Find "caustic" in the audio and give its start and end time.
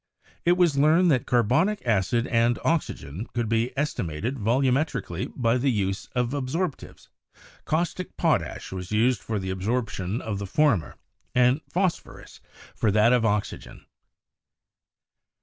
7.65-8.17